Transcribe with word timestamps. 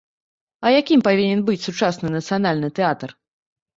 А 0.65 0.71
якім 0.75 1.03
павінен 1.09 1.43
быць 1.49 1.59
сучасны 1.67 2.07
нацыянальны 2.17 2.69
тэатр? 2.81 3.09